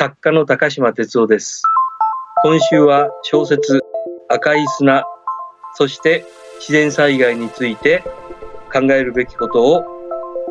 [0.00, 1.62] 作家の高島哲夫です。
[2.42, 3.82] 今週は小説
[4.30, 5.04] 赤い砂、
[5.74, 6.24] そして
[6.58, 8.02] 自然災害について
[8.72, 9.84] 考えるべきことを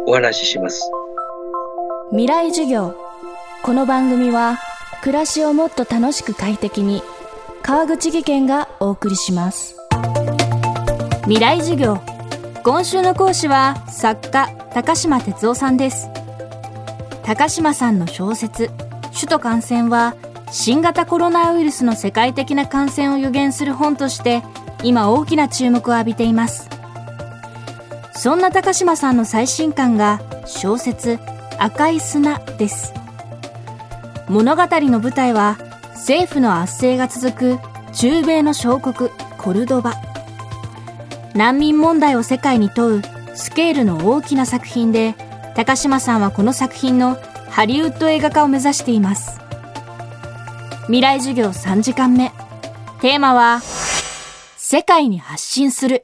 [0.05, 0.91] お話しします。
[2.11, 2.95] 未来授業。
[3.63, 4.59] この番組は
[5.01, 7.01] 暮らしをもっと楽しく快適に
[7.63, 9.75] 川口義賢がお送りします。
[11.23, 11.97] 未来授業。
[12.63, 16.07] 今週の講師は作家高島哲夫さんです。
[17.23, 18.69] 高島さんの小説
[19.19, 20.15] 首都感染は
[20.49, 24.43] 新型コロナウイルスの世界的な感染を予言する本として
[24.81, 26.69] 今大きな注目を浴びています。
[28.13, 31.19] そんな高島さんの最新刊が小説
[31.57, 32.93] 赤い砂です。
[34.29, 35.57] 物語の舞台は
[35.95, 39.95] 政府の圧政が続く中米の小国コルドバ。
[41.33, 43.01] 難民問題を世界に問う
[43.35, 45.13] スケールの大きな作品で
[45.55, 47.17] 高島さんはこの作品の
[47.51, 49.39] ハリウッド映画化を目指しています。
[50.83, 52.31] 未来授業3時間目。
[53.01, 53.61] テーマは
[54.57, 56.03] 世界に発信する。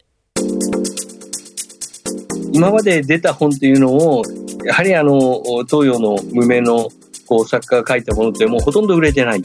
[2.52, 4.24] 今まで出た本っていうのを
[4.66, 6.90] やはりあの東洋の無名の
[7.28, 9.44] こう作家が書いたものってもうほとんど売れてない。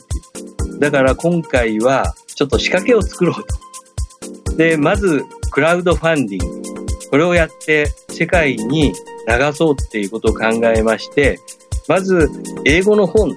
[0.79, 3.45] だから今回はちょっと仕掛けを作ろう
[4.49, 4.57] と。
[4.57, 6.71] でまずクラウドファンディング。
[7.11, 8.93] これをやって世界に
[9.29, 11.41] 流そうっていうことを考えまして
[11.91, 12.31] まず、
[12.65, 13.37] 英語の本、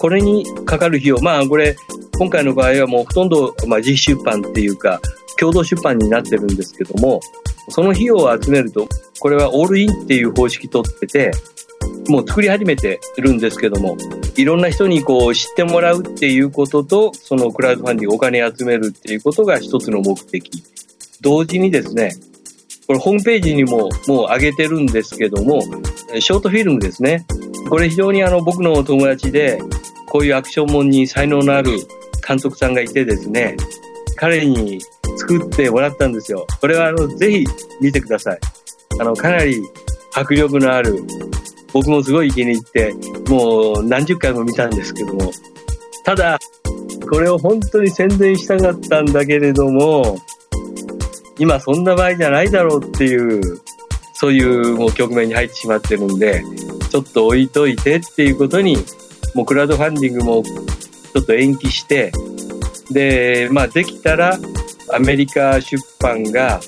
[0.00, 1.74] これにかかる費用、まあこれ、
[2.18, 5.00] 今回の場合はもうほとんど、まあ、自費出版っていうか、
[5.38, 7.20] 共同出版になってるんですけども、
[7.70, 8.86] その費用を集めると、
[9.18, 11.30] これはオールインっていう方式取ってて、
[12.08, 13.96] もう作り始めてるんですけども、
[14.36, 20.50] いろんな人にこう知ってもらうっていうことと、そのクラウドファンディングお金集めるっていうことが一つの目的。
[21.22, 22.12] 同時にですね、
[22.86, 25.62] これホームページにももう上げてるんですけども、
[26.20, 27.24] ショートフィルムですね。
[27.68, 29.60] これ非常にあの僕のお友達で、
[30.08, 31.72] こういうアクションもんに才能のある
[32.26, 33.56] 監督さんがいてですね、
[34.16, 34.80] 彼に
[35.18, 36.46] 作ってもらったんですよ。
[36.60, 37.46] これはあのぜひ
[37.80, 38.38] 見てください。
[39.00, 39.60] あの、かなり
[40.14, 41.02] 迫力のある、
[41.72, 42.94] 僕もすごい気に入って、
[43.28, 45.30] もう何十回も見たんですけども。
[46.04, 46.38] ただ、
[47.10, 50.18] これを本当に宣伝したかったんだけれども、
[51.38, 53.60] 今そんな場合じゃないだろうっていう、
[54.14, 56.42] そういうもう局面に入ってしまってるんで、
[56.90, 58.76] ちょっと置いといてっていうことに、
[59.34, 62.12] もうクラウドファンディングもちょっと延期して、
[62.90, 64.38] で、まあできたら
[64.92, 66.60] アメリカ出版が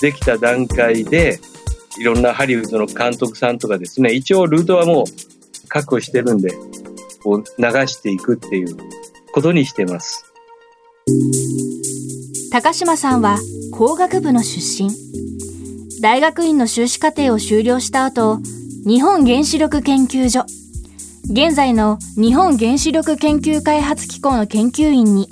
[0.00, 1.40] できた段階で、
[1.98, 6.52] いろんなハリウッドの監督さんとかですね、一応ルートはもう確保してるんで、
[7.22, 8.76] こう流していくっていう
[9.32, 10.24] ことにしてます。
[12.50, 13.38] 高島さんは
[13.72, 14.90] 工学部の出身。
[16.00, 18.40] 大学院の修士課程を修了した後、
[18.84, 20.44] 日本原子力研究所、
[21.30, 25.28] 現在の日本原子力研究開発機構の研究員に、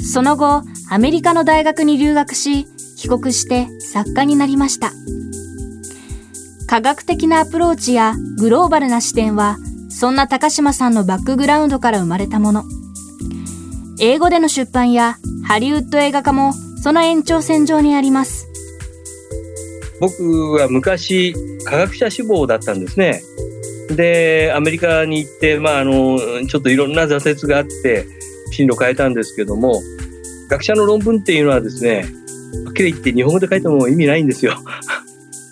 [0.00, 2.66] その後、アメリカの大学に留学し、
[2.96, 4.92] 帰国して作家になりました。
[6.66, 9.58] 科学的なアプローチやグローバルな視点は、
[9.90, 12.64] そんな高島さんのバックグラウンドから生まれたもの。
[14.00, 18.47] 英語での出版やハリウッド映画化もその延長線上にあります。
[20.00, 23.22] 僕は昔科学者志望だったんですね。
[23.90, 28.06] で、アメリカに行って、まあ、あの、ちょっといろんな挫折があって、
[28.50, 29.82] 進路変えたんですけども、
[30.48, 32.06] 学者の論文っていうのはですね、
[32.64, 34.56] はっきり言って日本語で書いても意味ないんですよ。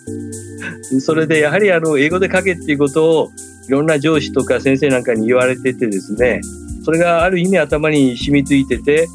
[0.99, 3.31] それでやはりあの英語で書けっていうことを
[3.67, 6.41] いろんな上司とか先生なんかに言われててですね、
[6.83, 9.07] それがある意味頭に染みついてて、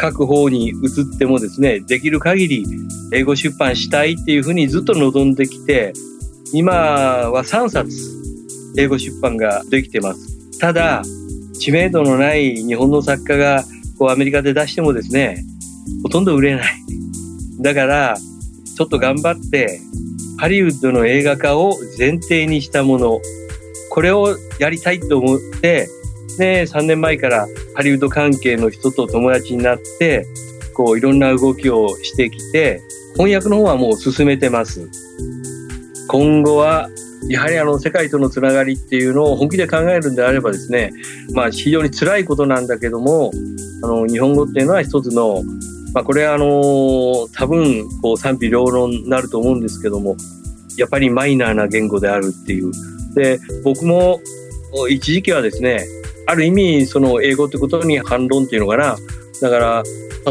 [0.00, 2.66] 書く方に移ってもですね、できる限り
[3.12, 5.92] 英語出版したいっていうふうにずっと望んできて、
[6.52, 7.96] 今は3冊
[8.76, 10.58] 英語出版ができてます。
[10.58, 11.02] ただ、
[11.58, 13.64] 知名度のない日本の作家が
[13.98, 15.44] こうアメリカで出してもですね、
[16.02, 16.74] ほとんど売れない。
[17.60, 18.16] だから、
[18.76, 19.80] ちょっと頑張って、
[20.36, 23.20] ハリウッドの映画化を前提にしたもの、
[23.90, 25.88] これをやりたいと思って、
[26.38, 30.26] で、3年前からハリウッド関係の人と友達になって、
[30.74, 32.82] こういろんな動きをしてきて、
[33.14, 34.88] 翻訳の方はもう進めてます。
[36.08, 36.88] 今後は、
[37.28, 40.92] やはりあの世界とのつながりっていうのを本気で考えるんであればですね、
[41.32, 43.30] まあ非常に辛いことなんだけども、
[43.82, 45.42] あの日本語っていうのは一つの、
[45.94, 46.46] まあこれはあの
[47.32, 50.16] 多分こう賛否両論になると思うんですけども、
[50.76, 52.72] やっぱりマイナーな言語であるっていう。
[53.14, 54.20] で、僕も
[54.90, 55.86] 一時期はですね、
[56.26, 58.96] ある意味その英語ってことに反論っていうのかな。
[59.40, 59.82] だから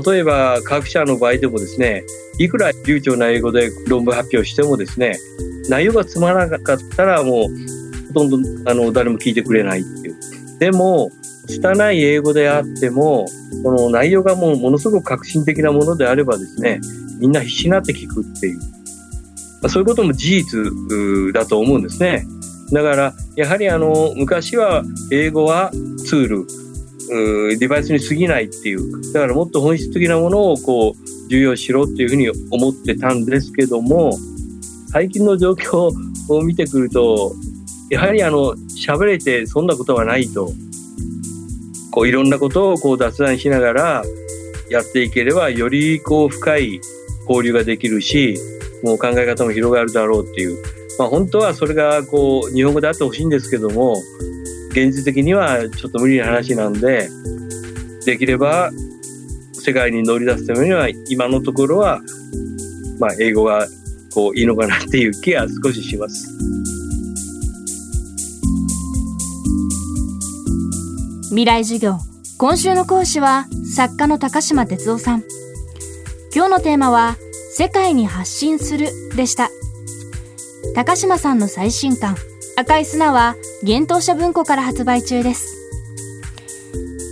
[0.06, 2.04] 例えば科学者の場合でもですね、
[2.40, 5.18] いくら流暢な英語で論文発表してもですね、
[5.70, 10.16] 内容がつまらなかったらもうほとんどあの誰も聞いてくれないっていう。
[10.60, 11.12] でも、
[11.48, 13.26] 拙い英語であっても、
[13.64, 16.80] この内容がもうものすごく革新的なものであればですね、
[17.20, 18.66] みんな必死になって聞くっていう、ま
[19.64, 22.26] あ、そういうことも事実だと思うんですね。
[22.72, 25.72] だから、やはりあの、昔は英語は
[26.06, 34.18] ツール、デバイスに過ぎないっていう、だからもっと本質的なものをこう、重要しろっていうふうに思ってたんですけども、
[34.92, 35.92] 最近の状況
[36.30, 37.36] を見てくると、
[37.90, 38.56] やはりあの、
[38.86, 40.52] 喋れてそんなことはないと。
[41.94, 44.04] こういろんなことをこう雑談しながら
[44.72, 46.82] やっていければよりこう深い
[47.30, 48.36] 交流ができるし
[48.84, 50.58] もう考え方も広がるだろうっていう、
[51.00, 54.02] まあ、本当はそれがこう日本語であってほしいんですけども
[54.70, 57.10] 現実的にはちょっと無理な話なんで
[58.06, 58.72] できれば
[59.54, 62.02] 世界に乗り出すためには今のところは、
[63.00, 63.68] まあ、英語が
[64.14, 66.28] こういいのかなっていう気は少しします。
[71.30, 71.98] 未来授業。
[72.38, 75.24] 今週の講師は作家の高島哲夫さん。
[76.36, 77.16] 今日のテーマは
[77.54, 79.50] 世界に発信するでした。
[80.76, 82.16] 高島さんの最新刊
[82.58, 85.56] 赤い砂は幻冬舎文庫から発売中です。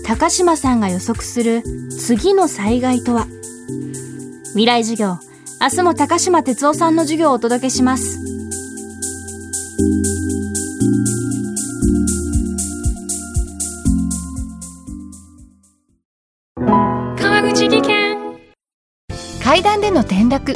[0.04, 1.62] 高島さんが予測する
[1.92, 3.28] 次の災害とは？
[4.50, 5.18] 未来授業
[5.62, 8.18] 明日も高島哲夫さんの授業をお届けします。
[19.44, 20.56] 階段での転落